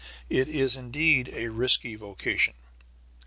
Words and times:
It 0.31 0.47
is 0.47 0.75
indeed 0.77 1.29
a 1.31 1.49
risky 1.49 1.93
vocation. 1.93 2.55